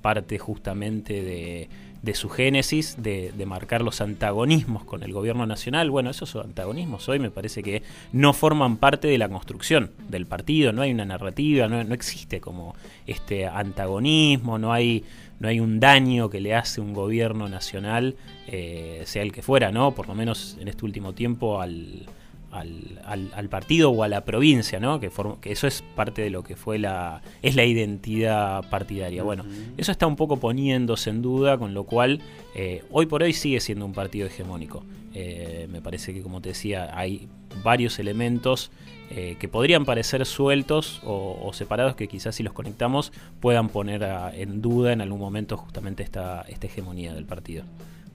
parte 0.01 0.39
justamente 0.39 1.21
de 1.23 1.69
de 2.01 2.13
su 2.13 2.29
génesis, 2.29 2.95
de, 3.01 3.33
marcar 3.45 3.81
los 3.81 3.99
antagonismos 3.99 4.83
con 4.83 5.03
el 5.03 5.11
gobierno 5.11 5.45
nacional. 5.45 5.89
Bueno, 5.89 6.11
esos 6.11 6.35
antagonismos 6.35 7.09
hoy 7.09 7.19
me 7.19 7.31
parece 7.31 7.63
que 7.63 7.81
no 8.11 8.33
forman 8.33 8.77
parte 8.77 9.07
de 9.07 9.17
la 9.17 9.27
construcción 9.27 9.91
del 10.07 10.25
partido, 10.25 10.71
no 10.71 10.81
hay 10.83 10.91
una 10.91 11.05
narrativa, 11.05 11.67
no, 11.67 11.81
existe 11.93 12.39
como 12.39 12.75
este 13.07 13.47
antagonismo, 13.47 14.59
no 14.59 14.71
hay, 14.71 15.03
no 15.39 15.47
hay 15.47 15.59
un 15.59 15.79
daño 15.79 16.29
que 16.29 16.41
le 16.41 16.53
hace 16.53 16.79
un 16.79 16.93
gobierno 16.93 17.49
nacional, 17.49 18.15
eh, 18.47 19.01
sea 19.05 19.23
el 19.23 19.31
que 19.31 19.41
fuera, 19.41 19.71
¿no? 19.71 19.95
Por 19.95 20.07
lo 20.07 20.15
menos 20.15 20.57
en 20.59 20.67
este 20.67 20.85
último 20.85 21.13
tiempo 21.13 21.59
al 21.59 22.05
al, 22.51 23.31
al, 23.33 23.49
partido 23.49 23.91
o 23.91 24.03
a 24.03 24.07
la 24.07 24.25
provincia, 24.25 24.79
¿no? 24.79 24.99
Que, 24.99 25.11
que, 25.41 25.51
eso 25.51 25.67
es 25.67 25.83
parte 25.95 26.21
de 26.21 26.29
lo 26.29 26.43
que 26.43 26.55
fue 26.55 26.79
la 26.79 27.21
es 27.41 27.55
la 27.55 27.65
identidad 27.65 28.67
partidaria. 28.69 29.23
Bueno, 29.23 29.45
eso 29.77 29.91
está 29.91 30.07
un 30.07 30.15
poco 30.15 30.37
poniéndose 30.37 31.09
en 31.09 31.21
duda, 31.21 31.57
con 31.57 31.73
lo 31.73 31.83
cual 31.83 32.21
eh, 32.55 32.83
hoy 32.91 33.05
por 33.05 33.23
hoy 33.23 33.33
sigue 33.33 33.59
siendo 33.59 33.85
un 33.85 33.93
partido 33.93 34.27
hegemónico. 34.27 34.83
Eh, 35.13 35.67
me 35.71 35.81
parece 35.81 36.13
que, 36.13 36.21
como 36.21 36.41
te 36.41 36.49
decía, 36.49 36.91
hay 36.93 37.27
varios 37.63 37.99
elementos 37.99 38.71
eh, 39.11 39.37
que 39.39 39.47
podrían 39.47 39.85
parecer 39.85 40.25
sueltos 40.25 41.01
o, 41.03 41.49
separados 41.53 41.95
que 41.95 42.07
quizás 42.07 42.35
si 42.35 42.43
los 42.43 42.53
conectamos 42.53 43.11
puedan 43.39 43.69
poner 43.69 44.07
en 44.35 44.61
duda 44.61 44.93
en 44.93 45.01
algún 45.01 45.19
momento 45.19 45.57
justamente 45.57 46.03
esta, 46.03 46.41
esta 46.47 46.67
hegemonía 46.67 47.13
del 47.13 47.25
partido. 47.25 47.63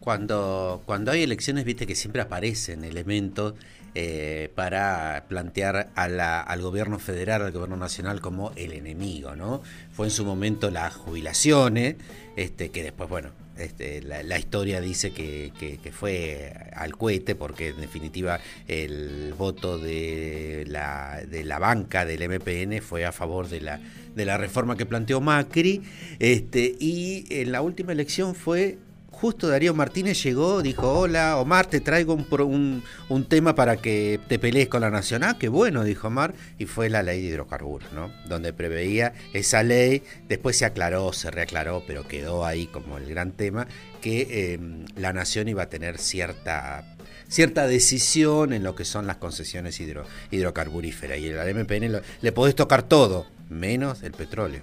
Cuando, 0.05 0.83
cuando 0.85 1.13
hay 1.13 1.23
elecciones, 1.23 1.65
viste 1.65 1.87
que 1.87 1.95
siempre 1.95 2.21
aparecen 2.21 2.85
elementos 2.85 3.55
eh, 3.95 4.51
para 4.55 5.25
plantear 5.29 5.89
al 5.95 6.61
gobierno 6.61 6.99
federal, 6.99 7.41
al 7.41 7.53
gobierno 7.53 7.79
nacional 7.79 8.21
como 8.21 8.53
el 8.55 8.75
enemigo, 8.75 9.35
¿no? 9.35 9.63
Fue 9.93 10.09
en 10.09 10.11
su 10.11 10.27
momento 10.27 10.71
las 10.71 10.95
jubilaciones, 10.95 11.97
este, 12.37 12.69
que 12.69 12.83
después, 12.83 13.09
bueno, 13.09 13.31
este, 13.57 14.03
la, 14.03 14.39
historia 14.39 14.83
dice 14.83 15.13
que, 15.13 15.53
fue 15.91 16.53
al 16.75 16.97
cohete 16.99 17.35
porque 17.35 17.69
en 17.69 17.81
definitiva 17.81 18.41
el 18.69 19.33
voto 19.39 19.79
de 19.79 20.65
la, 20.67 21.23
de 21.27 21.45
la 21.45 21.59
banca 21.59 22.05
del 22.05 22.29
MPN 22.29 22.83
fue 22.83 23.07
a 23.07 23.13
favor 23.13 23.49
de 23.49 23.63
la, 23.63 23.81
de 24.15 24.25
la 24.27 24.37
reforma 24.37 24.77
que 24.77 24.85
planteó 24.85 25.23
Macri 25.23 25.83
este, 26.19 26.77
y 26.79 27.25
en 27.31 27.53
la 27.53 27.63
última 27.63 27.93
elección 27.93 28.35
fue 28.35 28.79
justo 29.15 29.49
Darío 29.49 29.75
Martínez 29.75 30.23
llegó, 30.23 30.61
dijo, 30.63 30.93
hola, 30.93 31.39
Omar, 31.39 31.67
te 31.67 31.81
traigo 31.81 32.15
un, 32.15 32.83
un, 33.09 33.25
tema 33.25 33.55
para 33.55 33.77
que 33.77 34.21
te 34.29 34.39
pelees 34.39 34.69
con 34.69 34.83
la 34.83 34.91
Nación. 34.91 35.25
Ah, 35.25 35.37
qué 35.39 35.49
bueno, 35.49 35.85
dijo 35.85 36.09
Omar, 36.09 36.35
y 36.59 36.67
fue 36.67 36.91
la 36.91 37.03
ley 37.03 37.23
de 37.23 37.29
hidrocarburos, 37.29 37.93
¿no? 37.93 38.11
Donde 38.29 38.53
preveía 38.53 39.15
esa 39.33 39.63
ley, 39.63 40.03
después 40.29 40.59
se 40.59 40.65
aclaró, 40.65 41.13
se 41.13 41.31
reaclaró, 41.31 41.83
pero 41.87 42.07
quedó 42.07 42.45
ahí 42.45 42.67
como 42.67 42.99
el 42.99 43.07
gran 43.09 43.33
tema, 43.33 43.67
que 44.01 44.53
em, 44.55 44.85
la 44.97 45.13
Nación 45.13 45.49
iba 45.49 45.63
a 45.63 45.69
tener 45.69 45.99
cierta 45.99 46.85
cierta 47.29 47.67
decisión 47.67 48.53
en 48.53 48.63
lo 48.63 48.75
que 48.75 48.85
son 48.85 49.07
las 49.07 49.17
concesiones 49.17 49.81
hidro, 49.81 50.05
hidrocarburíferas. 50.31 51.19
Y 51.19 51.33
al 51.33 51.55
MPN 51.55 52.01
le 52.21 52.33
podés 52.33 52.55
tocar 52.55 52.83
todo, 52.83 53.27
menos 53.49 54.03
el 54.03 54.13
petróleo. 54.13 54.61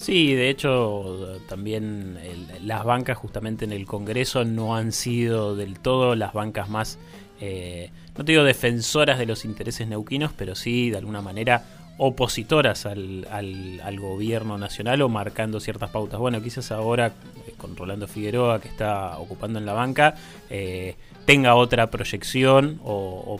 Sí, 0.00 0.34
de 0.34 0.48
hecho 0.48 1.38
también 1.46 2.18
las 2.64 2.84
bancas 2.84 3.18
justamente 3.18 3.66
en 3.66 3.72
el 3.72 3.84
Congreso 3.84 4.46
no 4.46 4.74
han 4.74 4.92
sido 4.92 5.54
del 5.54 5.78
todo 5.78 6.16
las 6.16 6.32
bancas 6.32 6.70
más, 6.70 6.98
eh, 7.38 7.90
no 8.16 8.24
te 8.24 8.32
digo 8.32 8.42
defensoras 8.42 9.18
de 9.18 9.26
los 9.26 9.44
intereses 9.44 9.86
neuquinos, 9.86 10.32
pero 10.34 10.54
sí 10.54 10.88
de 10.88 10.96
alguna 10.96 11.20
manera 11.20 11.64
opositoras 11.98 12.86
al, 12.86 13.26
al, 13.30 14.00
gobierno 14.00 14.56
nacional 14.56 15.02
o 15.02 15.08
marcando 15.08 15.60
ciertas 15.60 15.90
pautas. 15.90 16.18
Bueno, 16.18 16.42
quizás 16.42 16.72
ahora 16.72 17.08
eh, 17.46 17.52
con 17.56 17.76
Rolando 17.76 18.08
Figueroa 18.08 18.60
que 18.60 18.68
está 18.68 19.18
ocupando 19.18 19.58
en 19.58 19.66
la 19.66 19.74
banca, 19.74 20.14
eh, 20.48 20.96
tenga 21.26 21.54
otra 21.54 21.90
proyección 21.90 22.80
o, 22.82 23.38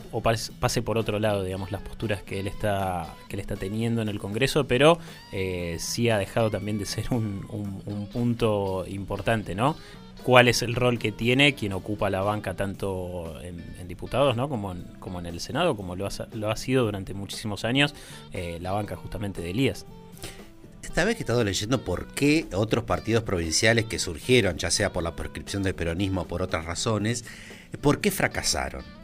pase 0.59 0.81
por 0.81 0.97
otro 0.97 1.19
lado, 1.19 1.43
digamos, 1.43 1.71
las 1.71 1.81
posturas 1.81 2.21
que 2.23 2.39
él 2.39 2.47
está, 2.47 3.15
que 3.27 3.39
está 3.39 3.55
teniendo 3.55 4.01
en 4.01 4.09
el 4.09 4.19
Congreso, 4.19 4.65
pero 4.65 4.99
eh, 5.33 5.77
sí 5.79 6.09
ha 6.09 6.17
dejado 6.17 6.49
también 6.49 6.77
de 6.77 6.85
ser 6.85 7.05
un, 7.11 7.41
punto 8.13 8.85
importante, 8.87 9.55
¿no? 9.55 9.75
Cuál 10.23 10.47
es 10.47 10.61
el 10.61 10.75
rol 10.75 10.99
que 10.99 11.11
tiene 11.11 11.55
quien 11.55 11.73
ocupa 11.73 12.09
la 12.09 12.21
banca 12.21 12.55
tanto 12.55 13.39
en, 13.41 13.87
diputados 13.87 14.37
¿no? 14.37 14.47
como, 14.47 14.71
en, 14.71 15.25
el 15.25 15.39
Senado, 15.39 15.75
como 15.75 15.95
lo 15.95 16.07
ha, 16.07 16.55
sido 16.55 16.85
durante 16.85 17.13
muchísimos 17.13 17.65
años 17.65 17.93
eh, 18.31 18.57
la 18.61 18.71
banca 18.71 18.95
justamente 18.95 19.41
de 19.41 19.51
Elías. 19.51 19.85
Esta 20.81 21.03
vez 21.05 21.17
he 21.17 21.19
estado 21.19 21.43
leyendo 21.43 21.83
por 21.83 22.07
qué 22.07 22.47
otros 22.53 22.85
partidos 22.85 23.23
provinciales 23.23 23.85
que 23.85 23.99
surgieron, 23.99 24.57
ya 24.57 24.71
sea 24.71 24.91
por 24.91 25.03
la 25.03 25.15
prescripción 25.15 25.63
del 25.63 25.75
peronismo 25.75 26.21
o 26.21 26.27
por 26.27 26.41
otras 26.41 26.65
razones, 26.65 27.25
¿por 27.81 28.01
qué 28.01 28.11
fracasaron? 28.11 29.00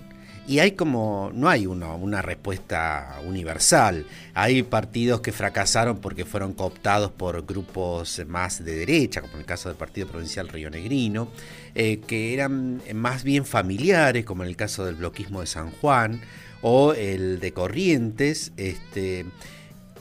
Y 0.48 0.60
hay 0.60 0.72
como, 0.72 1.30
no 1.34 1.50
hay 1.50 1.66
una 1.68 2.22
respuesta 2.22 3.20
universal. 3.26 4.06
Hay 4.34 4.64
partidos 4.64 5.20
que 5.20 5.34
fracasaron 5.34 5.98
porque 5.98 6.24
fueron 6.24 6.54
cooptados 6.54 7.12
por 7.12 7.46
grupos 7.46 8.22
más 8.28 8.64
de 8.64 8.78
derecha, 8.78 9.20
como 9.20 9.34
en 9.34 9.42
el 9.42 9.46
caso 9.46 9.68
del 9.68 9.78
Partido 9.78 10.08
Provincial 10.08 10.48
Río 10.48 10.70
Negrino, 10.70 11.28
eh, 11.76 12.00
que 12.00 12.34
eran 12.34 12.82
más 12.94 13.26
bien 13.26 13.44
familiares, 13.44 14.24
como 14.24 14.44
en 14.44 14.50
el 14.50 14.56
caso 14.56 14.86
del 14.86 14.96
bloquismo 14.96 15.42
de 15.42 15.48
San 15.48 15.70
Juan, 15.70 16.22
o 16.62 16.94
el 16.94 17.42
de 17.42 17.52
Corrientes, 17.52 18.54
este, 18.56 19.26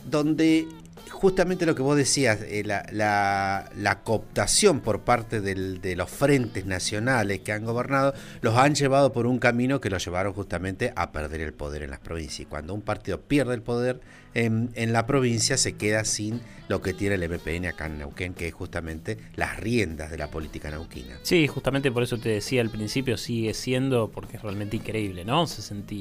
donde 0.09 0.69
justamente 1.17 1.67
lo 1.67 1.75
que 1.75 1.83
vos 1.83 1.97
decías, 1.97 2.41
eh, 2.43 2.63
la, 2.65 4.01
cooptación 4.05 4.81
por 4.81 5.01
parte 5.01 5.41
de 5.41 5.97
los 5.97 6.11
frentes 6.11 6.67
nacionales 6.67 7.41
que 7.41 7.53
han 7.53 7.65
gobernado, 7.65 8.15
los 8.43 8.57
han 8.57 8.75
llevado 8.75 9.13
por 9.13 9.27
un 9.27 9.39
camino 9.39 9.81
que 9.81 9.91
los 9.91 10.05
llevaron 10.05 10.33
justamente 10.33 10.93
a 10.95 11.13
perder 11.13 11.41
el 11.41 11.53
poder 11.53 11.83
en 11.83 11.91
las 11.91 12.01
provincias. 12.01 12.41
Y 12.41 12.45
cuando 12.45 12.75
un 12.75 12.83
partido 12.83 13.21
pierde 13.21 13.55
el 13.55 13.63
poder 13.63 14.01
en, 14.35 14.93
la 14.93 15.07
provincia, 15.07 15.57
se 15.57 15.77
queda 15.77 16.05
sin 16.05 16.43
lo 16.69 16.83
que 16.83 16.93
tiene 16.93 17.15
el 17.15 17.29
MPN 17.29 17.67
acá 17.67 17.87
en 17.87 17.99
Neuquén, 17.99 18.35
que 18.35 18.49
es 18.49 18.55
justamente 18.55 19.17
las 19.35 19.59
riendas 19.59 20.11
de 20.11 20.19
la 20.19 20.31
política 20.31 20.71
neuquina. 20.71 21.19
Sí, 21.23 21.47
justamente 21.47 21.91
por 21.91 22.03
eso 22.03 22.19
te 22.19 22.29
decía 22.29 22.61
al 22.61 22.71
principio, 22.71 23.17
sigue 23.17 23.55
siendo, 23.55 24.11
porque 24.11 24.37
es 24.37 24.43
realmente 24.43 24.77
increíble, 24.77 25.25
¿no? 25.25 25.47
60, 25.47 25.95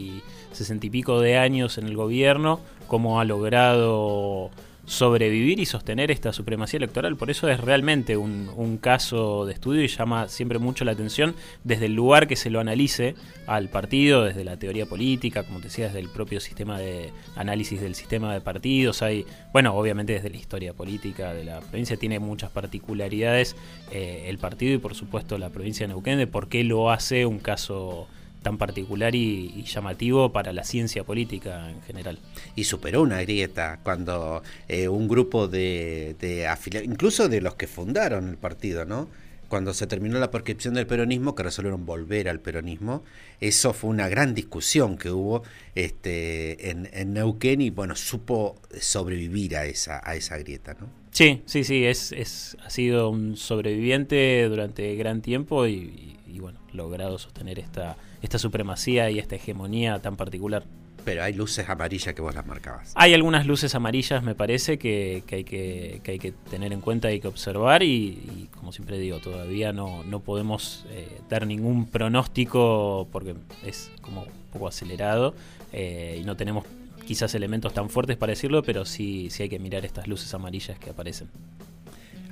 60 0.51 0.85
y 0.85 0.89
pico 0.89 1.21
de 1.21 1.37
años 1.37 1.77
en 1.77 1.85
el 1.85 1.95
gobierno, 1.95 2.59
cómo 2.87 3.21
ha 3.21 3.25
logrado 3.25 4.51
sobrevivir 4.85 5.59
y 5.59 5.65
sostener 5.65 6.11
esta 6.11 6.31
supremacía 6.33 6.77
electoral. 6.77 7.15
Por 7.15 7.29
eso 7.29 7.49
es 7.49 7.59
realmente 7.59 8.17
un, 8.17 8.45
caso 8.81 9.45
de 9.45 9.53
estudio 9.53 9.83
y 9.83 9.87
llama 9.87 10.27
siempre 10.27 10.59
mucho 10.59 10.85
la 10.85 10.91
atención 10.91 11.33
desde 11.63 11.85
el 11.85 11.93
lugar 11.93 12.27
que 12.27 12.35
se 12.35 12.49
lo 12.49 12.59
analice 12.59 13.15
al 13.47 13.69
partido, 13.69 14.23
desde 14.25 14.43
la 14.43 14.57
teoría 14.57 14.85
política, 14.85 15.43
como 15.43 15.59
te 15.59 15.65
decía, 15.65 15.85
desde 15.85 15.99
el 15.99 16.09
propio 16.09 16.39
sistema 16.39 16.77
de 16.77 17.11
análisis 17.35 17.81
del 17.81 17.95
sistema 17.95 18.33
de 18.33 18.41
partidos. 18.41 19.01
Hay, 19.01 19.25
bueno, 19.53 19.73
obviamente 19.75 20.13
desde 20.13 20.29
la 20.29 20.37
historia 20.37 20.73
política 20.73 21.33
de 21.33 21.45
la 21.45 21.61
provincia 21.61 21.97
tiene 21.97 22.19
muchas 22.19 22.51
particularidades 22.51 23.55
eh, 23.91 24.25
el 24.27 24.37
partido 24.37 24.73
y 24.73 24.77
por 24.77 24.93
supuesto 24.93 25.37
la 25.37 25.49
provincia 25.49 25.87
de 25.87 25.93
Neuquén 25.93 26.17
de 26.17 26.27
por 26.27 26.49
qué 26.49 26.63
lo 26.63 26.91
hace 26.91 27.25
un 27.25 27.39
caso 27.39 28.07
tan 28.45 28.59
particular 28.59 29.15
y, 29.15 29.63
llamativo 29.63 30.31
para 30.31 30.53
la 30.53 30.63
ciencia 30.63 31.03
política 31.03 31.67
en 31.67 31.81
general. 31.81 32.19
Y 32.55 32.65
superó 32.65 33.01
una 33.01 33.19
grieta 33.21 33.79
cuando 33.81 34.43
eh, 34.67 34.87
un 34.87 35.07
grupo 35.07 35.47
de, 35.47 36.15
de 36.19 36.45
afiliados, 36.45 36.87
incluso 36.87 37.27
de 37.27 37.41
los 37.41 37.55
que 37.55 37.65
fundaron 37.65 38.29
el 38.29 38.37
partido, 38.37 38.85
¿no? 38.85 39.09
Cuando 39.47 39.73
se 39.73 39.87
terminó 39.87 40.19
la 40.19 40.29
prescripción 40.29 40.75
del 40.75 40.85
peronismo, 40.85 41.33
que 41.33 41.41
resolvieron 41.41 41.87
volver 41.87 42.29
al 42.29 42.39
peronismo, 42.39 43.03
eso 43.41 43.73
fue 43.73 43.89
una 43.89 44.09
gran 44.09 44.35
discusión 44.35 44.95
que 44.95 45.09
hubo 45.09 45.41
este, 45.73 46.69
en, 46.69 47.13
Neuquén 47.13 47.61
y 47.61 47.71
bueno, 47.71 47.95
supo 47.95 48.61
sobrevivir 48.79 49.57
a 49.57 49.65
esa, 49.65 50.01
a 50.07 50.15
esa 50.15 50.37
grieta, 50.37 50.75
¿no? 50.79 50.87
Sí, 51.09 51.41
sí, 51.47 51.63
sí, 51.63 51.83
es, 51.83 52.11
es, 52.11 52.57
ha 52.63 52.69
sido 52.69 53.09
un 53.09 53.37
sobreviviente 53.37 54.47
durante 54.47 54.95
gran 54.95 55.21
tiempo 55.23 55.65
y, 55.65 56.19
y 56.27 56.39
bueno, 56.39 56.59
logrado 56.75 57.17
sostener 57.17 57.59
esta, 57.59 57.95
esta 58.21 58.37
supremacía 58.37 59.09
y 59.09 59.19
esta 59.19 59.35
hegemonía 59.35 59.99
tan 60.01 60.15
particular. 60.15 60.63
Pero 61.05 61.21
hay 61.23 61.33
luces 61.33 61.69
amarillas 61.69 62.15
que 62.15 62.21
vos 62.21 62.33
las 62.33 62.47
marcabas. 62.47 62.91
Hay 62.95 63.13
algunas 63.13 63.45
luces 63.45 63.75
amarillas, 63.75 64.23
me 64.23 64.33
parece, 64.33 64.79
que, 64.79 65.23
hay, 65.31 65.43
que, 65.43 66.01
hay 66.03 66.17
que 66.17 66.31
tener 66.49 66.73
en 66.73 66.81
cuenta, 66.81 67.09
hay 67.09 67.19
que 67.19 67.27
observar 67.27 67.83
y, 67.83 68.49
como 68.55 68.71
siempre 68.71 68.97
digo, 68.97 69.19
todavía 69.19 69.71
no, 69.71 70.03
no 70.03 70.21
podemos 70.21 70.85
eh, 70.89 71.21
dar 71.29 71.45
ningún 71.45 71.85
pronóstico 71.85 73.07
porque 73.11 73.35
es 73.63 73.91
como 74.01 74.23
un 74.23 74.51
poco 74.51 74.67
acelerado 74.67 75.35
eh, 75.73 76.17
y 76.19 76.25
no 76.25 76.35
tenemos 76.35 76.65
quizás 77.05 77.35
elementos 77.35 77.71
tan 77.71 77.91
fuertes 77.91 78.17
para 78.17 78.31
decirlo, 78.31 78.63
pero 78.63 78.83
sí, 78.83 79.29
sí 79.29 79.43
hay 79.43 79.49
que 79.49 79.59
mirar 79.59 79.85
estas 79.85 80.07
luces 80.07 80.33
amarillas 80.33 80.79
que 80.79 80.89
aparecen. 80.89 81.29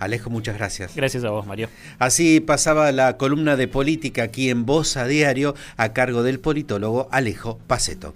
Alejo, 0.03 0.29
muchas 0.29 0.57
gracias. 0.57 0.95
Gracias 0.95 1.23
a 1.23 1.29
vos, 1.29 1.45
Mario. 1.45 1.69
Así 1.99 2.39
pasaba 2.39 2.91
la 2.91 3.17
columna 3.17 3.55
de 3.55 3.67
política 3.67 4.23
aquí 4.23 4.49
en 4.49 4.65
Voz 4.65 4.97
a 4.97 5.07
Diario 5.07 5.55
a 5.77 5.93
cargo 5.93 6.23
del 6.23 6.39
politólogo 6.39 7.07
Alejo 7.11 7.59
Paceto. 7.67 8.13